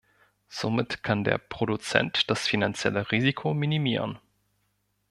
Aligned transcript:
Somit 0.49 1.03
kann 1.03 1.23
der 1.23 1.37
Produzent 1.37 2.31
das 2.31 2.47
finanzielle 2.47 3.11
Risiko 3.11 3.53
minimieren. 3.53 4.17